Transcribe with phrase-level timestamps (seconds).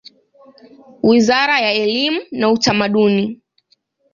[1.07, 3.41] Wizara ya elimu na Utamaduni.